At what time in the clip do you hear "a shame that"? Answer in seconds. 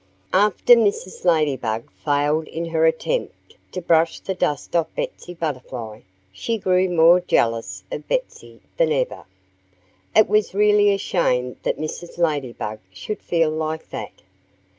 10.91-11.77